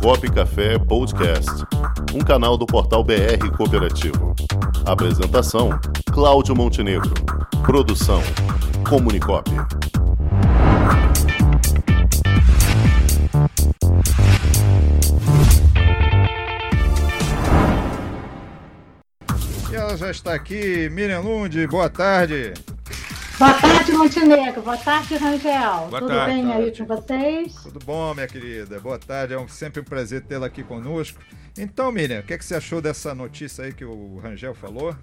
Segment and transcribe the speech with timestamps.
[0.00, 1.50] Comunicop Café Podcast,
[2.14, 4.34] um canal do portal BR Cooperativo.
[4.84, 5.70] Apresentação:
[6.12, 7.12] Cláudio Montenegro.
[7.64, 8.22] Produção:
[8.88, 9.50] Comunicop.
[19.70, 22.54] E ela já está aqui, Miriam Lund, boa tarde.
[23.38, 24.62] Boa tarde, Montenegro.
[24.62, 25.88] Boa tarde, Rangel.
[25.88, 26.34] Boa Tudo tarde.
[26.34, 26.84] bem aí Tarde.
[26.84, 27.54] com vocês?
[27.62, 28.80] Tudo bom, minha querida?
[28.80, 31.20] Boa tarde, é um- sempre um prazer tê-la aqui conosco.
[31.58, 34.94] Então, Miriam, o que, é que você achou dessa notícia aí que o Rangel falou?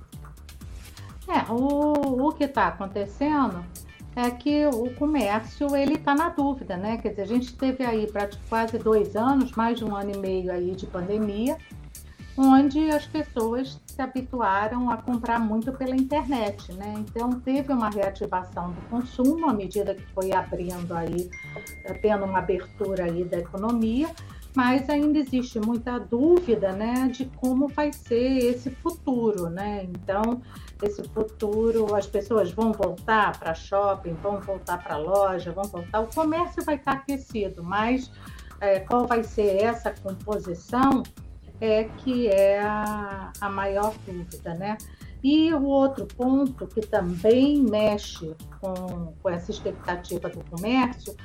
[1.27, 3.63] É, o, o que está acontecendo
[4.15, 6.97] é que o comércio ele está na dúvida, né?
[6.97, 8.07] Quer dizer, a gente teve aí
[8.49, 11.57] quase dois anos, mais de um ano e meio aí de pandemia,
[12.37, 16.95] onde as pessoas se habituaram a comprar muito pela internet, né?
[16.97, 21.29] Então teve uma reativação do consumo à medida que foi abrindo aí,
[21.85, 24.09] eh, tendo uma abertura aí da economia,
[24.55, 29.83] mas ainda existe muita dúvida, né, de como vai ser esse futuro, né?
[29.83, 30.41] Então
[30.81, 36.07] esse futuro, as pessoas vão voltar para shopping, vão voltar para loja, vão voltar, o
[36.07, 38.11] comércio vai estar aquecido, mas
[38.59, 41.03] eh, qual vai ser essa composição?
[41.63, 44.77] É que é a, a maior dúvida, né?
[45.23, 51.15] E o outro ponto que também mexe com, com essa expectativa do comércio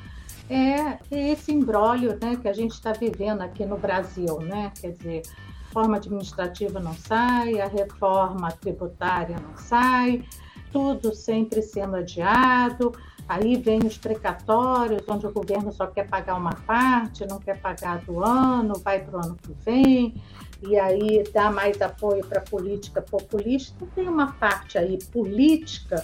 [0.48, 4.72] é esse imbróglio né, que a gente está vivendo aqui no Brasil, né?
[4.80, 10.24] Quer dizer, a reforma administrativa não sai, a reforma tributária não sai,
[10.70, 12.92] tudo sempre sendo adiado.
[13.28, 17.98] Aí vem os precatórios, onde o governo só quer pagar uma parte, não quer pagar
[17.98, 20.14] do ano, vai para o ano que vem,
[20.62, 23.86] e aí dá mais apoio para a política populista.
[23.94, 26.02] Tem uma parte aí política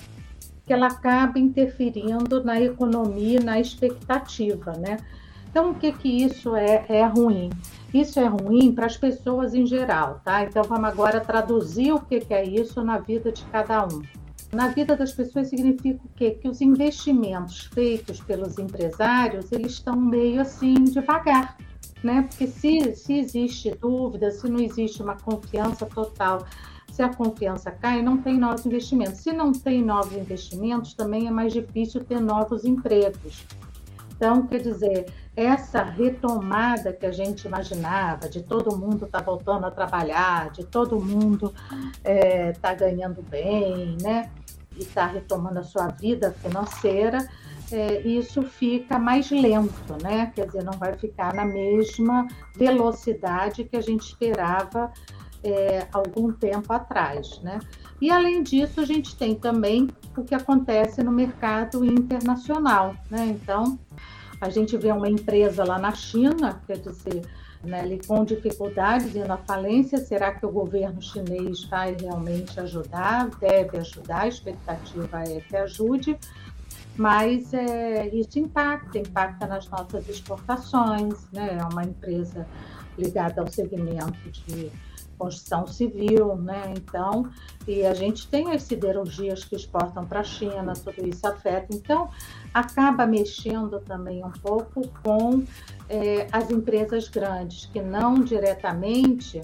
[0.66, 4.98] que ela acaba interferindo na economia, na expectativa, né?
[5.50, 7.48] Então, o que que isso é, é ruim?
[7.92, 10.42] Isso é ruim para as pessoas em geral, tá?
[10.42, 14.02] Então, vamos agora traduzir o que que é isso na vida de cada um.
[14.54, 16.30] Na vida das pessoas significa o quê?
[16.30, 21.58] Que os investimentos feitos pelos empresários, eles estão meio assim devagar,
[22.02, 22.22] né?
[22.22, 26.46] Porque se, se existe dúvida, se não existe uma confiança total,
[26.92, 29.18] se a confiança cai, não tem novos investimentos.
[29.18, 33.44] Se não tem novos investimentos, também é mais difícil ter novos empregos.
[34.16, 39.70] Então, quer dizer, essa retomada que a gente imaginava, de todo mundo estar voltando a
[39.70, 41.52] trabalhar, de todo mundo
[42.50, 44.30] estar ganhando bem, né?
[44.76, 47.28] E estar retomando a sua vida financeira,
[47.72, 50.30] é, isso fica mais lento, né?
[50.34, 54.92] Quer dizer, não vai ficar na mesma velocidade que a gente esperava
[55.42, 57.58] é, algum tempo atrás, né?
[58.04, 63.28] E além disso, a gente tem também o que acontece no mercado internacional, né?
[63.28, 63.78] Então,
[64.38, 67.22] a gente vê uma empresa lá na China, quer dizer,
[67.62, 73.30] né, ali com dificuldades indo à falência, será que o governo chinês vai realmente ajudar?
[73.40, 76.18] Deve ajudar, a expectativa é que ajude,
[76.98, 81.56] mas é, isso impacta, impacta nas nossas exportações, né?
[81.58, 82.46] É uma empresa
[82.98, 84.70] ligada ao segmento de
[85.18, 86.74] construção civil, né?
[86.76, 87.30] Então,
[87.66, 91.74] e a gente tem as siderurgias que exportam para a China, tudo isso afeta.
[91.74, 92.08] Então,
[92.52, 95.44] acaba mexendo também um pouco com
[95.88, 99.40] é, as empresas grandes, que não diretamente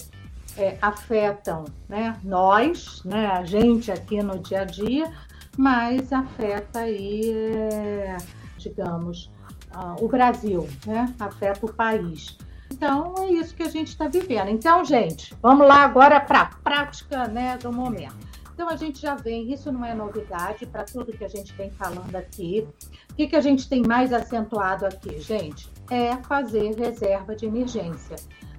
[0.57, 5.11] é, afetam né, nós, né, a gente aqui no dia a dia,
[5.57, 8.17] mas afeta aí, é,
[8.57, 9.29] digamos,
[9.73, 12.37] ah, o Brasil, né, afeta o país.
[12.81, 14.49] Então é isso que a gente está vivendo.
[14.49, 18.27] Então, gente, vamos lá agora para a prática né, do momento.
[18.55, 21.69] Então a gente já vem, isso não é novidade para tudo que a gente vem
[21.69, 22.67] falando aqui.
[23.11, 25.69] O que, que a gente tem mais acentuado aqui, gente?
[25.91, 28.15] É fazer reserva de emergência.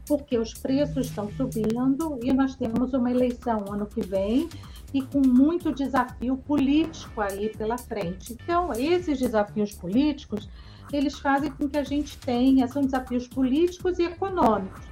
[0.07, 4.49] Porque os preços estão subindo e nós temos uma eleição ano que vem
[4.93, 8.33] e com muito desafio político aí pela frente.
[8.33, 10.49] Então, esses desafios políticos
[10.93, 14.83] eles fazem com que a gente tenha, são desafios políticos e econômicos.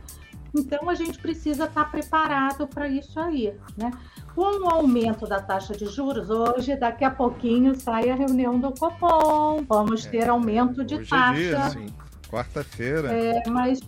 [0.56, 3.90] Então, a gente precisa estar preparado para isso aí, né?
[4.34, 8.72] Com o aumento da taxa de juros, hoje, daqui a pouquinho, sai a reunião do
[8.72, 11.32] Copom, vamos ter aumento de Hoje taxa.
[11.32, 11.86] é dia, sim.
[12.28, 13.12] Quarta-feira.
[13.12, 13.80] É, mas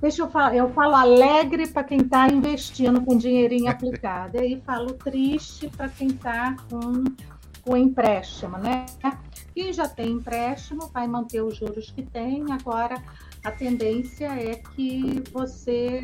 [0.00, 4.62] deixa eu falar, eu falo alegre para quem está investindo com dinheirinho aplicado, e aí
[4.64, 7.04] falo triste para quem está com,
[7.62, 8.86] com empréstimo, né?
[9.54, 13.02] Quem já tem empréstimo vai manter os juros que tem, agora
[13.44, 16.02] a tendência é que você,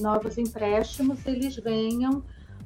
[0.00, 2.22] novos empréstimos, eles venham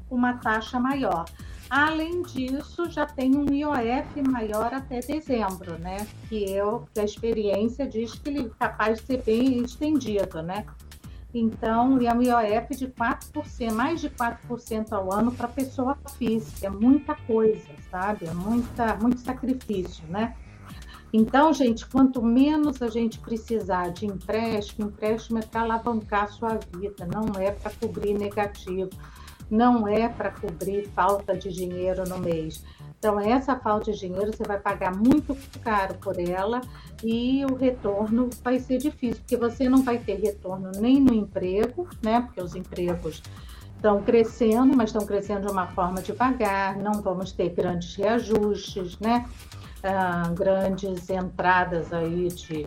[0.09, 1.25] com uma taxa maior.
[1.71, 6.05] Além disso, já tem um IOF maior até dezembro, né?
[6.29, 10.67] Que, eu, que a experiência diz que ele é capaz de ser bem estendido, né?
[11.33, 16.67] Então, e é um IOF de 4%, mais de 4% ao ano para pessoa física.
[16.67, 18.27] É muita coisa, sabe?
[18.27, 20.35] É muita, muito sacrifício, né?
[21.13, 26.59] Então, gente, quanto menos a gente precisar de empréstimo, empréstimo é para alavancar a sua
[26.77, 28.91] vida, não é para cobrir negativo
[29.51, 32.63] não é para cobrir falta de dinheiro no mês.
[32.99, 36.61] Então, essa falta de dinheiro você vai pagar muito caro por ela
[37.03, 41.89] e o retorno vai ser difícil, porque você não vai ter retorno nem no emprego,
[42.03, 42.21] né?
[42.21, 43.23] Porque os empregos
[43.75, 49.27] estão crescendo, mas estão crescendo de uma forma devagar, não vamos ter grandes reajustes, né?
[49.83, 52.67] Ah, grandes entradas aí de,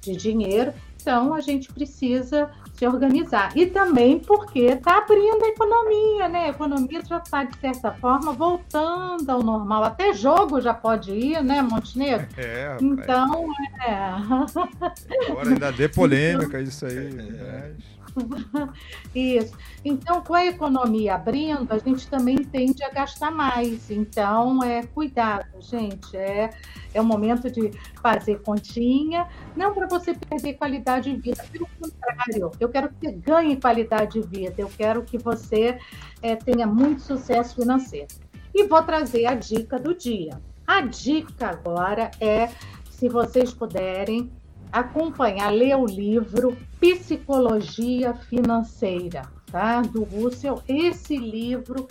[0.00, 0.72] de dinheiro.
[0.98, 3.56] Então, a gente precisa se organizar.
[3.56, 6.44] E também porque está abrindo a economia, né?
[6.46, 9.84] A economia já está, de certa forma, voltando ao normal.
[9.84, 12.26] Até jogo já pode ir, né, Montenegro?
[12.36, 13.46] É, então,
[13.86, 15.30] é.
[15.30, 17.06] Agora ainda dê polêmica isso aí.
[17.36, 17.95] É.
[19.14, 19.56] Isso.
[19.84, 23.90] Então, com a economia abrindo, a gente também tende a gastar mais.
[23.90, 26.16] Então, é cuidado, gente.
[26.16, 26.50] É,
[26.94, 27.70] é o momento de
[28.02, 33.12] fazer continha, não para você perder qualidade de vida, pelo contrário, eu quero que você
[33.12, 35.78] ganhe qualidade de vida, eu quero que você
[36.22, 38.08] é, tenha muito sucesso financeiro.
[38.54, 40.40] E vou trazer a dica do dia.
[40.66, 42.48] A dica agora é,
[42.90, 44.32] se vocês puderem,
[44.72, 49.82] acompanhar, ler o livro Psicologia Financeira, tá?
[49.82, 50.62] Do Russell.
[50.68, 51.88] Esse livro,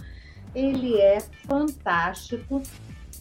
[0.53, 2.61] ele é fantástico,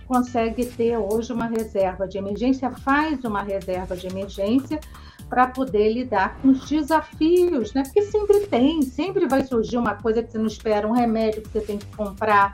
[0.05, 4.79] consegue ter hoje uma reserva de emergência, faz uma reserva de emergência
[5.27, 7.81] para poder lidar com os desafios, né?
[7.81, 11.49] Porque sempre tem, sempre vai surgir uma coisa que você não espera, um remédio que
[11.49, 12.51] você tem que comprar,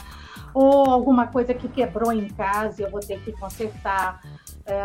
[0.58, 4.20] ou alguma coisa que quebrou em casa e eu vou ter que consertar.
[4.66, 4.76] É,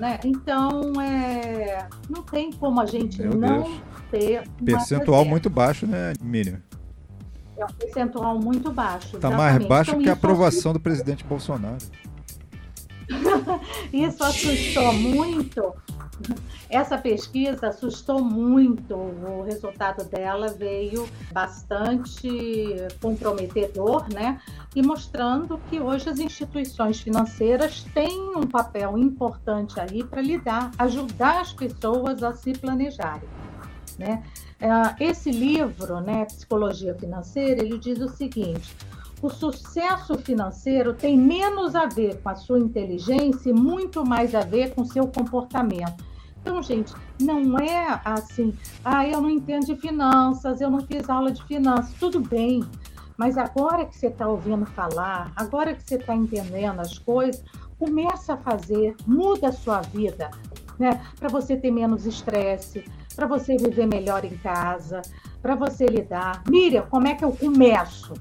[0.00, 0.20] né?
[0.24, 3.80] Então, é, não tem como a gente Meu não Deus.
[4.12, 4.48] ter.
[4.64, 6.62] Percentual muito baixo, né, Miriam?
[7.56, 9.16] É um percentual muito baixo.
[9.16, 11.78] Está mais baixo então, que a aprovação do presidente Bolsonaro.
[13.92, 15.74] isso assustou muito
[16.68, 22.28] essa pesquisa assustou muito, o resultado dela veio bastante
[23.00, 24.40] comprometedor, né?
[24.74, 31.40] E mostrando que hoje as instituições financeiras têm um papel importante aí para lidar, ajudar
[31.40, 33.28] as pessoas a se planejarem,
[33.98, 34.22] né?
[34.60, 38.76] Ah, esse livro, né, Psicologia Financeira, ele diz o seguinte:
[39.22, 44.40] o sucesso financeiro tem menos a ver com a sua inteligência e muito mais a
[44.40, 46.04] ver com seu comportamento.
[46.42, 48.52] Então, gente, não é assim,
[48.84, 52.64] ah, eu não entendo de finanças, eu não fiz aula de finanças, tudo bem.
[53.16, 57.44] Mas agora que você está ouvindo falar, agora que você está entendendo as coisas,
[57.78, 60.30] começa a fazer, muda a sua vida,
[60.78, 61.00] né?
[61.18, 62.84] Para você ter menos estresse,
[63.14, 65.02] para você viver melhor em casa,
[65.40, 66.42] para você lidar.
[66.48, 68.14] Miriam, como é que eu começo?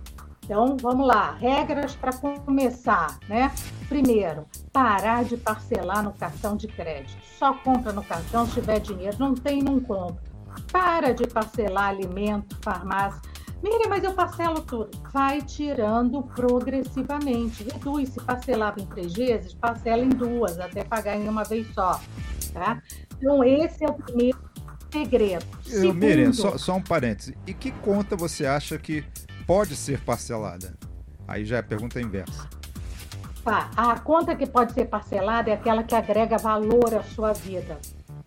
[0.43, 3.51] Então, vamos lá, regras para começar, né?
[3.87, 7.17] Primeiro, parar de parcelar no cartão de crédito.
[7.37, 10.21] Só compra no cartão se tiver dinheiro, não tem, não compra.
[10.71, 13.21] Para de parcelar alimento, farmácia.
[13.63, 14.89] Miriam, mas eu parcelo tudo.
[15.13, 17.63] Vai tirando progressivamente.
[17.63, 18.09] Reduz.
[18.09, 22.01] Se parcelava em três vezes, parcela em duas, até pagar em uma vez só.
[22.53, 22.81] Tá?
[23.17, 24.39] Então, esse é o primeiro
[24.91, 25.45] segredo.
[25.63, 27.37] Segundo, Miriam, só, só um parêntese.
[27.45, 29.05] E que conta você acha que
[29.51, 30.77] pode ser parcelada?
[31.27, 32.47] Aí já é a pergunta inversa.
[33.43, 33.69] Tá.
[33.75, 37.77] A conta que pode ser parcelada é aquela que agrega valor à sua vida.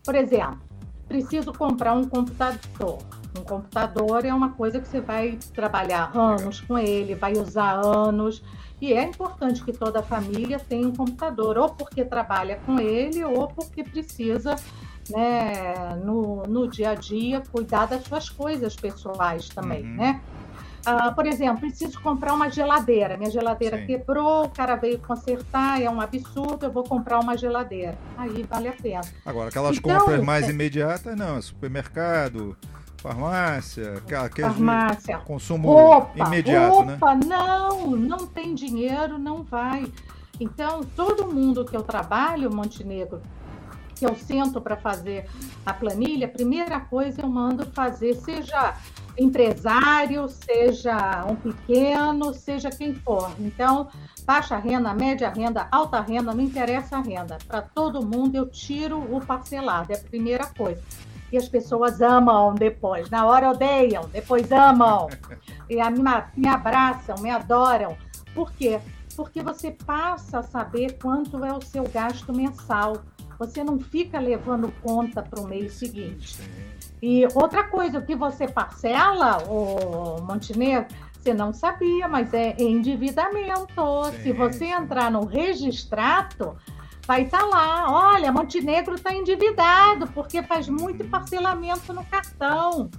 [0.04, 0.60] Por exemplo,
[1.08, 2.98] preciso comprar um computador.
[3.38, 8.44] Um computador é uma coisa que você vai trabalhar anos com ele, vai usar anos.
[8.78, 13.24] E é importante que toda a família tenha um computador, ou porque trabalha com ele,
[13.24, 14.56] ou porque precisa,
[15.08, 19.96] né, no, no dia a dia, cuidar das suas coisas pessoais também, uhum.
[19.96, 20.20] né?
[20.84, 23.16] Ah, por exemplo, preciso comprar uma geladeira.
[23.16, 23.86] Minha geladeira Sim.
[23.86, 27.96] quebrou, o cara veio consertar, é um absurdo, eu vou comprar uma geladeira.
[28.16, 29.00] Aí vale a pena.
[29.24, 30.50] Agora, aquelas então, compras mais é...
[30.50, 32.56] imediatas, não, supermercado,
[32.98, 35.18] farmácia, aquele farmácia.
[35.18, 37.20] consumo roupa, imediato, roupa, né?
[37.26, 39.90] Não, não tem dinheiro, não vai.
[40.40, 43.22] Então, todo mundo que eu trabalho, Montenegro,
[43.94, 45.26] que eu sento para fazer
[45.64, 48.74] a planilha, a primeira coisa eu mando fazer, seja
[49.16, 53.30] empresário, seja um pequeno, seja quem for.
[53.38, 53.88] Então,
[54.24, 57.38] baixa renda, média renda, alta renda, não interessa a renda.
[57.46, 60.82] Para todo mundo eu tiro o parcelado, é a primeira coisa.
[61.32, 63.10] E as pessoas amam depois.
[63.10, 65.08] Na hora odeiam, depois amam.
[65.68, 66.02] E a, me,
[66.36, 67.96] me abraçam, me adoram.
[68.34, 68.78] Por quê?
[69.16, 73.02] Porque você passa a saber quanto é o seu gasto mensal.
[73.38, 76.38] Você não fica levando conta para o mês seguinte.
[77.06, 84.04] E outra coisa, o que você parcela, o Montenegro, você não sabia, mas é endividamento.
[84.10, 86.56] Sim, Se você entrar no registrato,
[87.06, 91.10] vai estar tá lá, olha, Montenegro está endividado, porque faz muito uhum.
[91.10, 92.90] parcelamento no cartão.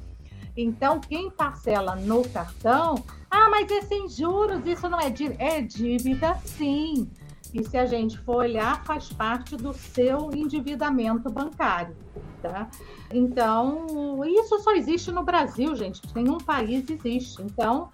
[0.56, 5.44] Então, quem parcela no cartão, ah, mas é sem juros, isso não é dívida.
[5.44, 7.10] É dívida, sim.
[7.56, 11.96] E se a gente for olhar, faz parte do seu endividamento bancário.
[12.42, 12.70] Tá?
[13.10, 16.02] Então, isso só existe no Brasil, gente.
[16.14, 17.42] Nenhum país existe.
[17.42, 17.90] Então,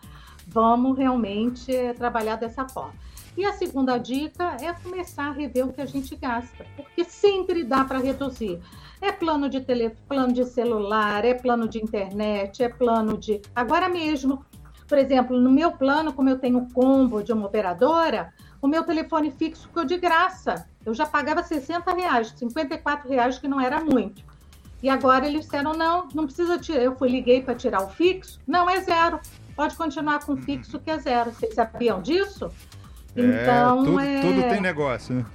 [0.47, 2.95] vamos realmente trabalhar dessa forma.
[3.37, 7.63] E a segunda dica é começar a rever o que a gente gasta, porque sempre
[7.63, 8.59] dá para reduzir.
[8.99, 13.39] É plano de tele, plano de celular, é plano de internet, é plano de.
[13.55, 14.43] Agora mesmo,
[14.87, 19.31] por exemplo, no meu plano, como eu tenho combo de uma operadora, o meu telefone
[19.31, 20.67] fixo ficou de graça.
[20.85, 24.23] Eu já pagava 60 reais, 54 reais, que não era muito.
[24.83, 26.81] E agora eles disseram, não, não precisa tirar.
[26.81, 28.39] Eu fui, liguei para tirar o fixo.
[28.47, 29.19] Não, é zero.
[29.55, 31.31] Pode continuar com o fixo que é zero.
[31.31, 32.51] Vocês sabiam disso?
[33.15, 34.21] É, então, tudo, é...
[34.21, 35.25] tudo tem negócio, né?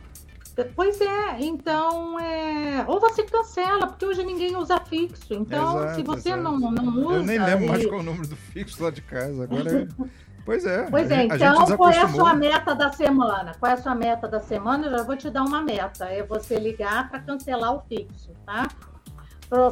[0.75, 2.83] Pois é, então é...
[2.89, 5.35] ou você cancela, porque hoje ninguém usa fixo.
[5.35, 7.17] Então, exato, se você não, não usa.
[7.17, 7.69] Eu nem lembro e...
[7.69, 9.45] mais qual é o número do fixo lá de casa.
[9.45, 9.87] Agora é...
[10.47, 10.87] Pois é.
[10.89, 13.53] Pois é, então qual é a sua meta da semana?
[13.59, 14.87] Qual é a sua meta da semana?
[14.87, 16.05] Eu já vou te dar uma meta.
[16.05, 18.69] É você ligar para cancelar o fixo, tá?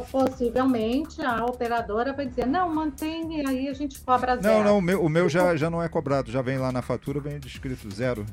[0.09, 4.59] possivelmente a operadora vai dizer, não, mantém e aí a gente cobra zero.
[4.59, 6.81] Não, não, o meu, o meu já, já não é cobrado, já vem lá na
[6.81, 8.25] fatura, vem descrito zero.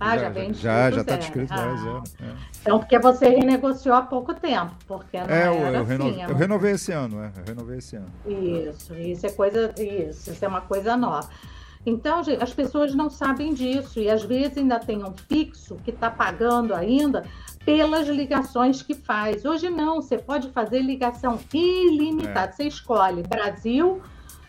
[0.00, 1.56] Ah, já, já vem descrito Já, já está descrito ah.
[1.56, 2.02] lá, zero.
[2.22, 2.34] É.
[2.62, 6.24] Então, porque você renegociou há pouco tempo, porque não é, eu, eu, assim, renovei, é
[6.24, 8.12] eu renovei esse ano, é, eu renovei esse ano.
[8.26, 11.28] Isso, isso é coisa, isso, isso é uma coisa nova.
[11.86, 15.92] Então, gente, as pessoas não sabem disso e às vezes ainda tem um fixo que
[15.92, 17.24] está pagando ainda
[17.64, 19.44] pelas ligações que faz.
[19.44, 22.50] Hoje não, você pode fazer ligação ilimitada.
[22.50, 22.52] É.
[22.52, 24.02] Você escolhe Brasil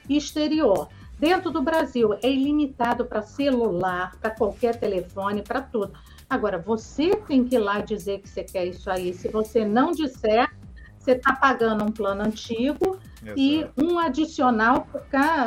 [0.09, 0.89] e exterior.
[1.19, 5.93] Dentro do Brasil é ilimitado para celular, para qualquer telefone, para tudo.
[6.27, 9.13] Agora, você tem que ir lá dizer que você quer isso aí.
[9.13, 10.49] Se você não disser,
[10.97, 13.39] você está pagando um plano antigo Exato.
[13.39, 14.87] e um adicional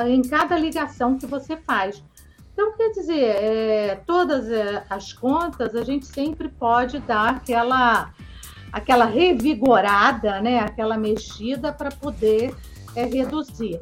[0.09, 2.03] em cada ligação que você faz.
[2.53, 8.13] Então, quer dizer, é, todas é, as contas a gente sempre pode dar aquela,
[8.71, 10.59] aquela revigorada, né?
[10.59, 12.55] aquela mexida para poder
[12.95, 13.81] é, reduzir.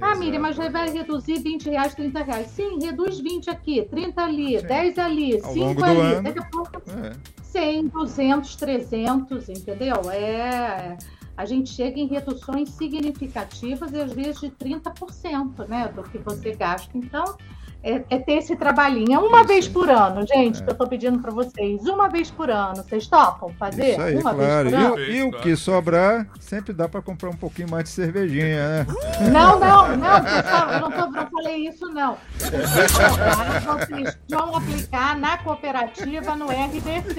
[0.00, 2.46] Ah, Miriam, mas vai reduzir 20 reais, 30 reais.
[2.48, 4.66] Sim, reduz 20 aqui, 30 ali, Sim.
[4.66, 6.00] 10 ali, Ao 5 ali.
[6.00, 7.12] Ano, daqui a pouco, é.
[7.42, 10.10] 100, 200, 300, entendeu?
[10.10, 10.96] É,
[11.36, 16.96] a gente chega em reduções significativas às vezes de 30% né, do que você gasta.
[16.96, 17.36] Então,
[17.82, 19.14] é, é, ter esse trabalhinho.
[19.14, 19.48] É uma Isso.
[19.48, 20.64] vez por ano, gente, é.
[20.64, 21.82] que eu estou pedindo para vocês.
[21.86, 22.76] Uma vez por ano.
[22.76, 23.92] Vocês topam fazer?
[23.92, 25.00] Isso aí, uma claro.
[25.00, 28.86] E, e, o que sobrar, sempre dá para comprar um pouquinho mais de cervejinha, né?
[29.32, 32.16] Não, não, não, pessoal, eu não, tô, não falei isso, não.
[32.38, 37.14] Vocês vão aplicar na cooperativa, no RDC,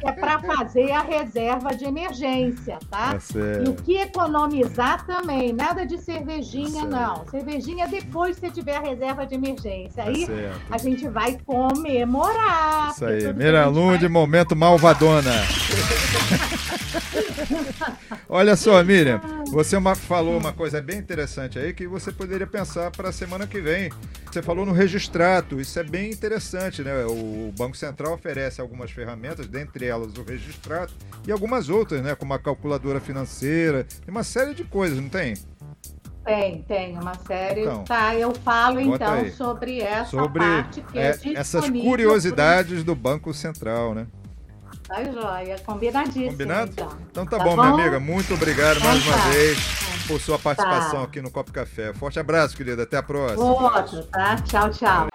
[0.00, 3.12] que é para fazer a reserva de emergência, tá?
[3.12, 3.18] tá
[3.64, 7.26] e o que economizar também, nada de cervejinha, tá não.
[7.26, 10.00] Cervejinha depois que você tiver a reserva de emergência gente.
[10.00, 10.32] Aí tá
[10.70, 12.92] a gente vai comemorar.
[12.92, 13.32] Isso aí.
[13.34, 15.32] Miralum de momento malvadona.
[18.28, 19.20] Olha só, Miriam,
[19.50, 23.46] você uma, falou uma coisa bem interessante aí que você poderia pensar para a semana
[23.46, 23.90] que vem.
[24.30, 27.06] Você falou no registrato, isso é bem interessante, né?
[27.06, 30.92] O Banco Central oferece algumas ferramentas, dentre elas o registrato,
[31.26, 32.14] e algumas outras, né?
[32.14, 35.34] Como a calculadora financeira, uma série de coisas, não tem?
[36.26, 37.60] Tem, tem uma série.
[37.60, 39.30] Então, tá, eu falo então aí.
[39.30, 44.08] sobre essa sobre, parte que é, é Essas curiosidades do Banco Central, né?
[44.88, 46.32] Tá joia, combinadíssimo.
[46.32, 46.72] Combinado?
[46.72, 48.00] Então, então tá, tá bom, bom, minha amiga.
[48.00, 49.28] Muito obrigado então, mais uma tá.
[49.28, 49.58] vez
[50.08, 51.04] por sua participação tá.
[51.04, 51.94] aqui no Copo Café.
[51.94, 52.82] Forte abraço, querida.
[52.82, 53.44] Até a próxima.
[53.44, 54.34] Outro, tá?
[54.42, 55.06] Tchau, tchau.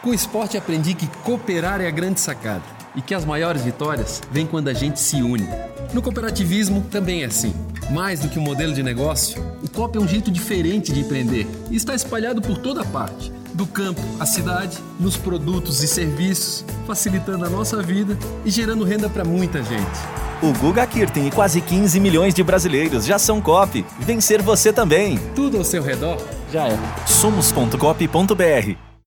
[0.00, 2.62] Com o esporte aprendi que cooperar é a grande sacada
[2.94, 5.48] e que as maiores vitórias vêm quando a gente se une.
[5.92, 7.52] No cooperativismo também é assim.
[7.90, 11.46] Mais do que um modelo de negócio, o COP é um jeito diferente de empreender
[11.70, 17.44] e está espalhado por toda parte do campo à cidade, nos produtos e serviços, facilitando
[17.44, 20.24] a nossa vida e gerando renda para muita gente.
[20.42, 23.84] O Guga Kirten e quase 15 milhões de brasileiros já são COP.
[24.00, 25.18] Vencer você também.
[25.34, 26.18] Tudo ao seu redor
[26.52, 26.78] já é.
[27.06, 28.93] Somos.cop.br